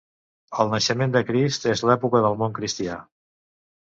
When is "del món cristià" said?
2.25-2.97